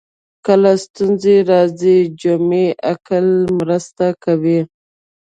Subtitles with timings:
[0.45, 4.59] کله ستونزې راځي جمعي عقل مرسته کوي